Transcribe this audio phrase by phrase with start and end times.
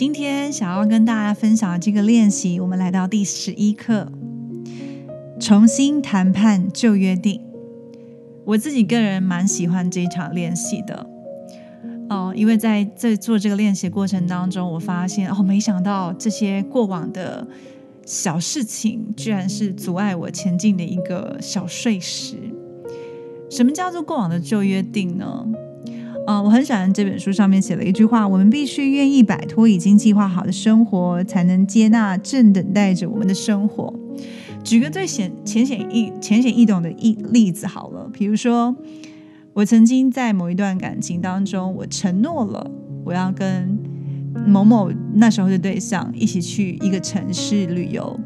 [0.00, 4.10] 今天想要跟大家分享的这个练习，我们来到第十一课，
[5.38, 7.38] 重新谈判旧约定。
[8.46, 11.06] 我自己个人蛮喜欢这一场练习的，
[12.08, 17.46] 哦，因为在在做这个练习过程当中，我发现哦，没想到这些过往的
[18.06, 22.36] 小事情，居然是阻碍我前进的一个小碎石。
[23.50, 25.46] 什么叫做过往的旧约定呢？
[26.30, 33.92] 嗯，我很喜欢这本书上面写了一句话：我们必须愿意摆脱已经计划好的生活，才能接纳正等待着我们的生活。
[34.62, 38.76] 举个最显浅显易浅显易懂的一例子好了，比如说，
[39.54, 42.70] 我曾经在某一段感情当中，我承诺了
[43.04, 43.76] 我要跟
[44.46, 48.20] 某某那时候的对象一起去一个城市旅游，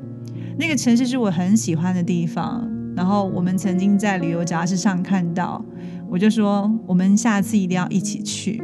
[0.59, 2.71] 那个城市是我很喜欢的地方。
[2.95, 5.65] 然后我们曾经在旅游杂志上看到，
[6.15, 8.63] 我就说我们下次一定要一起去。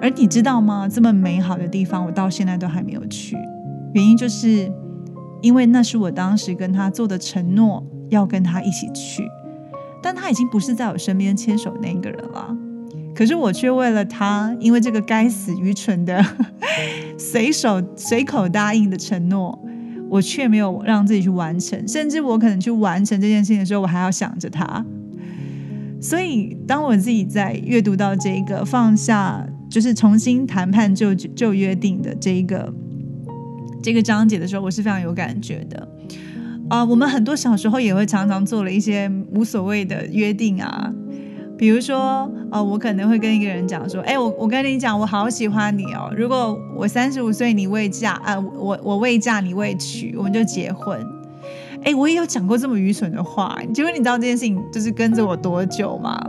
[0.00, 0.88] 而你知道吗？
[0.88, 3.36] 这么美好的地方，我到现在都还没有去。
[3.92, 4.72] 原因就是
[5.42, 9.28] 因为那是我当时跟他做的承诺，要跟他一起去。
[10.02, 12.56] 但他已经不是在我身边牵手那个人了。
[13.14, 16.24] 可是我却为了他，因为这个该死愚蠢的
[17.18, 19.62] 随手随口答应的承诺。
[20.08, 24.82] 我却没有让自己去完成，甚至我可能去完成这件事情的时候，我还要想着他。
[26.00, 32.72] 所以，当我自己在阅读到这个放下，就是重新谈判就就约定的这一个
[33.82, 35.88] 这个章节的时候，我是非常有感觉的。
[36.70, 40.90] 啊，我们很多小时候也会常常做了一些无所谓的约定啊。
[41.58, 46.10] 比如说，啊，我可能会跟一个人讲说，哎，我我跟你讲，我好喜欢你哦。
[46.16, 50.98] 如果我三十五岁你未嫁啊，我我未嫁你未娶，我们就结婚。
[51.84, 53.58] 哎，我也有讲过这么愚蠢的话。
[53.74, 56.20] 结果你知道这件事情就是跟着我多久吗？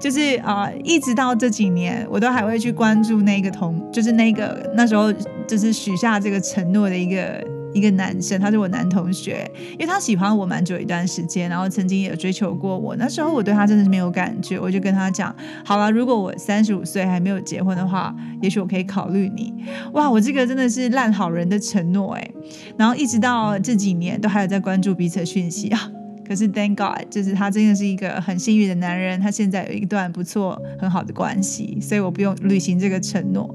[0.00, 5.12] 就是啊，一直到这几年，我都还会去关注那个同，就是那个那时候
[5.46, 7.59] 就是许下这个承诺的一个。
[7.72, 12.96] 一个男生，他是我男同学，因为他喜欢我蛮久一段时间，然后曾经也追求过我。
[12.96, 19.54] 那时候我对他真的是没有感觉，我就跟他讲：好了，如果我三十五岁还没有结婚的话，也许我可以考虑你。
[19.92, 22.30] 哇，我这个真的是烂好人的承诺哎。
[22.76, 25.90] 然后一直到这几年都还有在关注彼此的讯息啊。
[26.26, 33.54] 可是 Thank God，就是他真的是一个很幸运的男人，他现在有一段不错很好的关系，所以我不用履行这个承诺。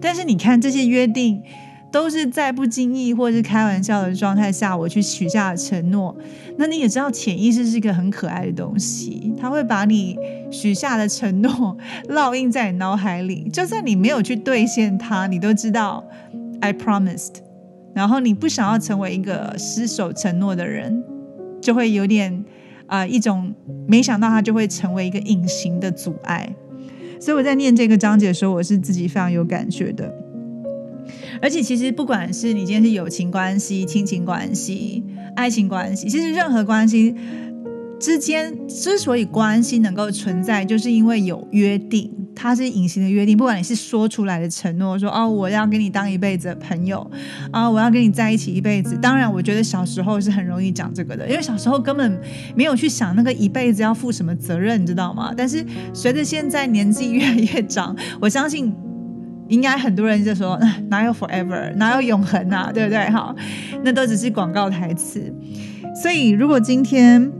[0.00, 1.42] 但是你看这些约定。
[1.92, 6.16] 都是在不经意或是开玩笑的状态下，我去许下的承诺。
[6.56, 10.18] 那你也知道，潜意识是一个很可爱的东西，它会把你
[10.50, 11.76] 许下的承诺
[12.08, 13.48] 烙印在你脑海里。
[13.52, 16.02] 就算你没有去兑现它，你都知道
[16.60, 17.34] I promised。
[17.94, 21.04] 然后你不想要成为一个失守承诺的人，
[21.60, 22.42] 就会有点
[22.86, 23.54] 啊一种
[23.86, 26.54] 没想到它就会成为一个隐形的阻碍。
[27.20, 30.21] 所以我在念这个章节的时候，我是自己非常有感觉的。
[31.42, 35.04] 而且，其实不管是你今天是友情关系、亲情关系、
[35.34, 37.14] 爱情关系，其实任何关系
[37.98, 43.36] 之间之所以关系能够存在，就是因为有约定，它是隐形的约定。
[43.36, 47.08] 不管你是说出来的承诺，说哦，我要跟你当一辈子的朋友
[47.50, 48.96] 啊，我要跟你在一起一辈子。
[49.02, 52.20] 当然，我觉得小时候是很容易讲这个的，因为小时候根本
[52.54, 55.34] 没有去想那个一辈子要负什么责任，你知道吗？
[55.36, 58.72] 但是随着现在年纪越来越长，我相信。
[59.52, 60.58] 应该很多人就说
[60.88, 62.98] 哪有 forever，哪有永恒啊，对不对？
[63.10, 63.34] 哈，
[63.84, 65.32] 那都只是广告台词。
[66.02, 67.30] 所以，如果今天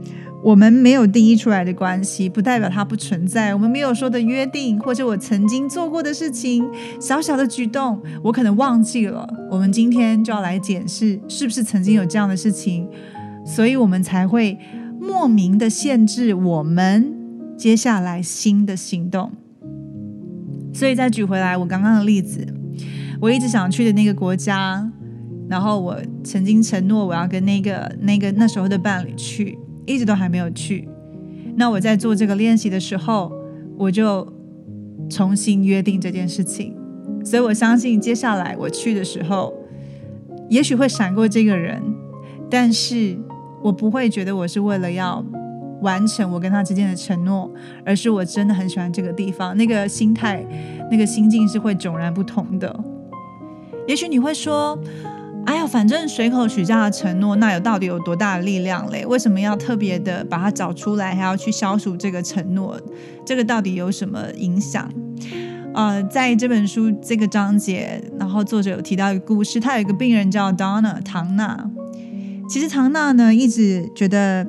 [0.45, 3.55] 我们没有定义出来的关系，不代表它不存在。
[3.55, 6.63] 我们没有说的约定，或者我曾经做过的事情，
[7.01, 9.27] 小小的举动，我可能忘记了。
[9.51, 12.87] 我们今天就要来检视，是不是曾经有这样的事情，
[13.47, 14.59] 所以我们才会
[15.01, 17.11] 莫名的限制我们
[17.57, 19.33] 接下来新的行动。
[20.73, 22.47] 所以再举回来我刚刚的例子，
[23.21, 24.91] 我一直想去的那个国家，
[25.49, 30.89] 然后我曾经承诺我要跟那个那个那时候的伴侣去，一直都还没有去。
[31.57, 33.31] 那我在做这个练习的时候，
[33.77, 34.27] 我就
[35.11, 36.75] 重新约定这件事情。
[37.25, 39.53] 所以我相信接下来我去的时候，
[40.49, 41.83] 也许会闪过这个人，
[42.51, 43.19] 但是
[43.63, 45.25] 我不会觉得我是为了要。
[45.83, 47.51] 完成我跟他之间的承诺，
[47.85, 50.45] 而是我真的很喜欢这个地方，那个心态、
[50.91, 52.85] 那个心境是会迥然不同的。
[53.87, 54.79] 也许你会说
[55.45, 59.05] ：“哎呀，反正随口许下的承诺，那有到底有多大的力量嘞？
[59.05, 62.81] 为什么要特别的把它找出来，还要去消除这个承诺？
[63.27, 64.89] 这个到底有什么影响？”
[65.75, 71.69] 呃，在这本书这个章节，然后作者有提到一个故事，他有一个病人叫 Donna 唐娜。
[72.49, 74.47] 其实唐娜呢，一直觉得。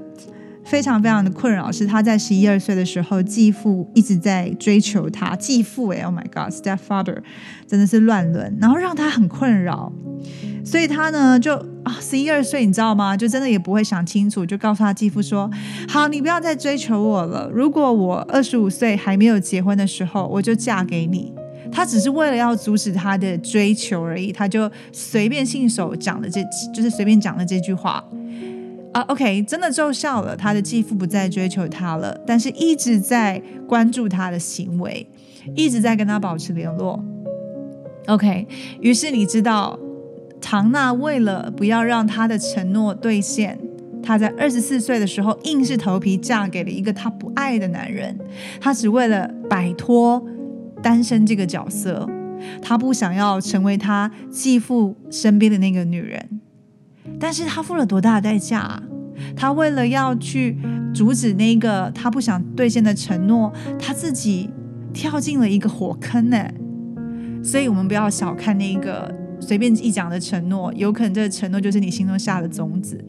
[0.66, 5.36] 非常非常的困扰，是他在十一二岁的时候，继父一直在追求他。
[5.36, 7.18] 继父哎，Oh my God，stepfather，
[7.68, 9.92] 真的是乱伦，然后让他很困扰。
[10.66, 13.16] 所以他呢，就啊，十一二岁，你知道吗？
[13.18, 15.52] 就真的也不会想清楚，就告诉他继父说
[15.90, 17.50] ：“好，你不要再追求我了。
[17.54, 21.34] 如果我二十五岁还没有结婚的时候，我就嫁给你。”
[21.72, 26.40] 他只是为了要阻止他的追求而已，他就随便信手讲了这，
[26.74, 28.04] 就是随便讲了这句话。
[28.94, 30.36] 啊，OK，真的奏效了。
[30.36, 35.06] 他的继父不再追求他了，但是一直在关注他的行为，
[35.56, 37.04] 一直在跟他保持联络。
[38.08, 38.48] OK，
[38.80, 39.80] 于是你知道，
[40.40, 43.58] 唐娜为了不要让他的承诺兑现，
[44.04, 48.16] 他在二十四岁的时候硬是头皮嫁给了一个他不爱的男人。
[48.62, 50.24] 他只为了摆脱
[50.84, 52.08] 单身这个角色，
[52.62, 56.42] 他不想要成为他继父身边的那个女人。
[57.24, 58.78] 但是他付了多大的代价？
[59.34, 60.58] 他为了要去
[60.94, 63.50] 阻止那个他不想兑现的承诺，
[63.80, 64.50] 他自己
[64.94, 66.38] 跳进了一个火坑呢。
[67.42, 69.10] 所以，我们不要小看那个
[69.40, 73.02] 随便一讲的承诺，有可能这个承诺就是你心中下的种子。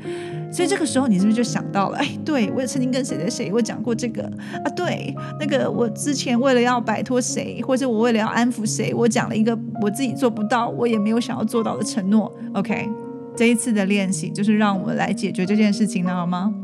[0.52, 1.98] 所以，这个时候你是不是就想到了？
[1.98, 4.22] 哎，对我曾经跟谁谁谁我讲过这个
[4.64, 4.70] 啊？
[4.76, 12.32] 对，那个我之前为了要摆脱谁，或者我为了要安抚谁，我讲了一个我自己做不到，我也没有想要做到的承诺。
[12.54, 12.88] OK。
[13.36, 16.54] 这一次的练习就是让我来解决这件事情的好吗？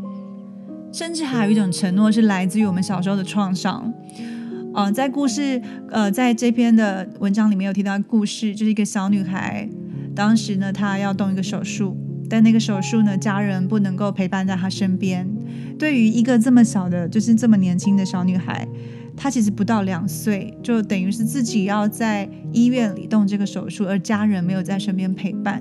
[0.93, 3.93] 甚至还有一种承诺是来自于我们小时候的创伤。
[4.73, 9.69] 呃，在故事呃，在这篇的文章里面有提到故事，就是一个小女孩，
[10.15, 11.97] 当时呢她要动一个手术，
[12.29, 15.29] 但那个手术呢家人不能够陪伴在她身边。
[15.77, 18.67] 对于一个这么小的，就是这么年轻的小女孩，
[19.17, 25.61] 她其实不到两岁，就等于是自己要在医院里动这个手术，而家人没有在身边陪伴。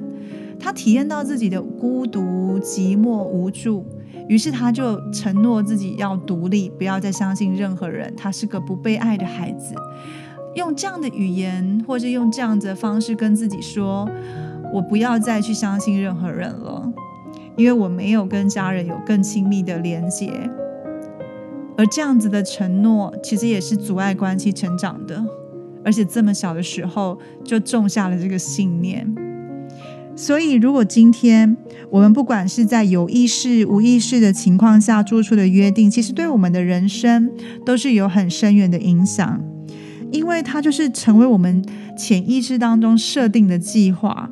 [0.59, 3.85] 他体验到自己的孤独、寂寞、无助，
[4.27, 8.13] 于是他就承诺自己要独立，不要再相信任何人。
[8.17, 9.73] 他是个不被爱的孩子，
[10.55, 14.09] 用这样的语言，或是用这样子的方式跟自己说
[14.73, 16.91] ：“我不要再去相信任何人了，
[17.55, 20.31] 因为我没有跟家人有更亲密的连接。”
[21.77, 25.23] 而这样子的承诺，其实也是阻碍关系成长的，
[25.85, 29.15] 而且这么小的时候就种下了这个信念。
[30.19, 31.55] 所以，如果今天
[31.89, 37.31] 我们不管是在有意识、无意识的情况下做出的约定，其实对我们的人生
[37.65, 39.41] 都是有很深远的影响，
[40.11, 41.63] 因为它就是成为我们
[41.97, 44.29] 潜意识当中设定的计划。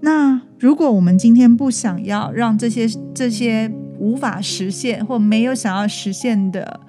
[0.00, 3.70] 那如果我们今天不想要让这些这些
[4.00, 6.80] 无法实现或没有想要实现的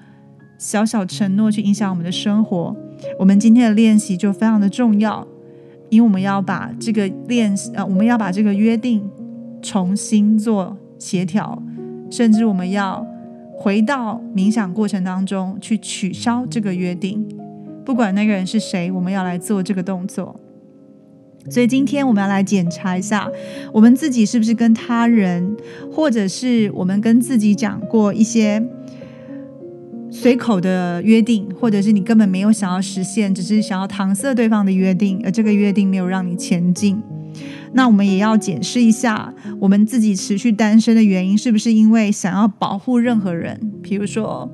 [0.57, 2.75] 小小承诺去影响我们的生活，
[3.19, 5.27] 我们今天的练习就非常的重要。
[5.95, 9.01] 因为我们要把这个练习，呃，我们要把这个约定
[9.61, 11.63] 重新做协调，
[12.11, 13.07] 甚至我们要
[13.57, 17.25] 回到冥想过程当中去取消这个约定，
[17.85, 20.35] 不管那个人是谁，我们要来做这个动作。
[21.49, 23.31] 所以今天我们要来检查一下，
[23.71, 25.55] 我们自己是不是跟他人，
[25.93, 28.61] 或者是我们跟自己讲过一些。
[30.17, 36.99] 随口的约定，或者是你根本没有想要实现，只是想要搪塞对方的约定，而这个约定没有让你前进。
[37.73, 43.59] 那我们也要检视一下，我们自己持续单身的原因，是不是因为想要保护任何人？
[43.83, 44.49] 比如说，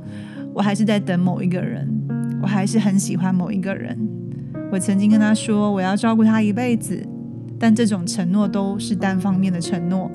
[0.55, 1.87] 我还是在等某一个人，
[2.41, 3.95] 我还是很喜欢某一个人，
[4.71, 7.01] 我曾经跟他说我要照顾他一辈子，
[7.59, 10.09] 但这种承诺都是单方面的承诺，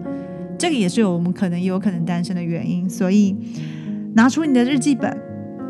[0.59, 2.91] 这个也是我们可能有可能单身的原因。
[2.91, 3.37] 所以，
[4.15, 5.26] 拿出你的日记本。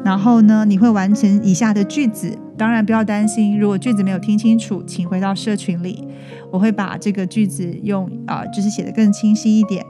[0.07, 2.39] 然后呢，你会完成以下的句子。
[2.57, 6.07] 当然不要担心，如果句子没有听清楚，请回到社群里，
[6.53, 9.85] 我会把这个句子用啊，就是写的更清晰一点。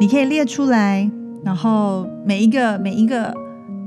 [0.00, 1.08] 你可以列出来，
[1.44, 3.32] 然后每一个每一个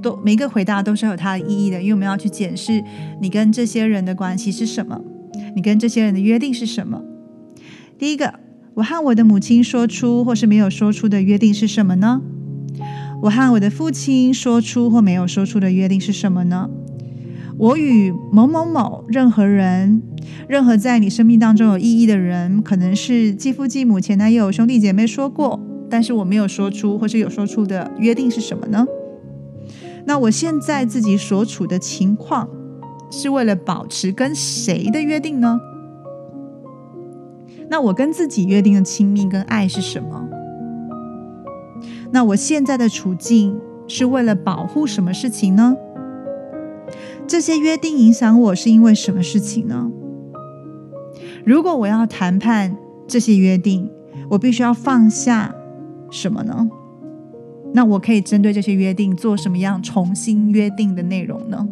[0.01, 2.81] 都每一个回答都是有它的意义的，因为我们要去检视
[3.19, 5.01] 你跟这些人的关系是什么，
[5.57, 7.01] 你跟这些人的约定是什么。
[7.97, 8.33] 第一个，
[8.75, 12.21] 我和我的母亲说出或是没有说出的约定是什么呢？
[13.21, 16.69] 我和我的父亲说出或没有说出的约定是什么呢？
[17.57, 20.01] 我与某某某任何人，
[20.47, 25.59] 任何在你生命当中有意义的人，可能是继父、继母、前男友、兄弟姐妹说过，
[25.89, 28.85] 但是我没有说出或是有说出的约定是什么呢？
[30.05, 32.47] 那我现在自己所处的情况，
[33.11, 35.59] 是为了保持跟谁的约定呢？
[37.69, 40.25] 那我跟自己约定的亲密跟爱是什么？
[42.11, 45.75] 那我现在的处境是为了保护什么事情呢？
[47.27, 49.91] 这些约定影响我是因为什么事情呢？
[51.45, 52.75] 如果我要谈判
[53.07, 53.91] 这些约定，
[54.29, 55.53] 我必须要放下
[56.09, 56.69] 什么呢？
[57.73, 61.67] 那我可以针对这些约定做什么样重新约定的内容呢？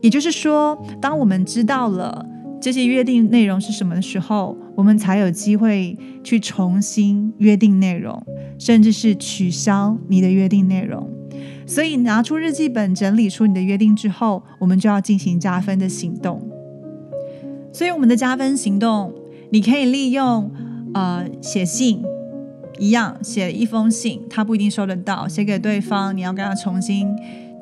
[0.00, 2.24] 也就是说，当我们知道了
[2.60, 8.22] 这些约定内容是什么的时候，我们才有机会去重新约定内容，
[8.58, 11.10] 甚至是取消你的约定内容。
[11.66, 16.40] 所以，拿出日记本，整理出你的约定之后，我们就要进行加分的行动。
[17.72, 19.12] 所以，我们的加分行动，
[19.50, 20.52] 你可以利用
[20.94, 22.04] 呃写信。
[22.78, 25.26] 一样写一封信，他不一定收得到。
[25.26, 27.08] 写给对方，你要跟他重新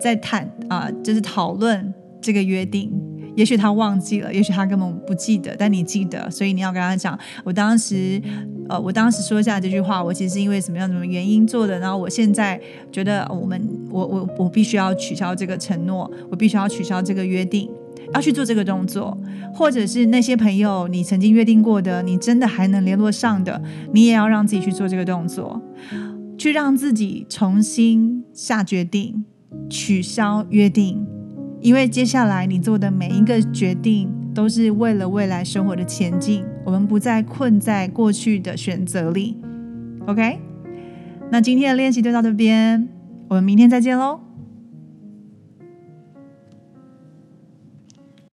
[0.00, 2.90] 再谈啊，就是讨论这个约定。
[3.37, 8.21] 也许他忘记了，也许他根本不记得，但你记得，所以你要跟他讲，我当时
[8.69, 11.79] 呃，我当时说下这句话，我其实是因为什么样什么原因做的。
[11.79, 12.61] 然后我现在
[12.93, 13.61] 觉得，我们
[13.91, 17.71] 我我我必须要取消这个承诺，我必须要取消这个约定。
[18.12, 19.17] 要去做这个动作，
[19.53, 23.61] 或者是那些朋友你曾经约定过的，你真的还能联络上的，
[23.93, 25.61] 你也要让自己去做这个动作，
[26.37, 29.25] 去让自己重新下决定，
[29.71, 31.05] 取消约定，
[31.64, 39.38] 因为接下来你做的每一个决定都是为了未来生活的前进，我们不再困在过去的选择里。
[40.04, 40.38] OK，
[41.30, 42.87] 那今天的练习就到这边，
[43.28, 44.21] 我们明天再见喽。